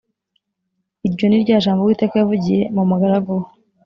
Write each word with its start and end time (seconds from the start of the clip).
Iryo 1.07 1.25
ni 1.27 1.37
rya 1.43 1.57
jambo 1.63 1.81
Uwiteka 1.83 2.15
yavugiye 2.17 2.61
mu 2.75 2.83
mugaragu 2.89 3.31
we 3.41 3.47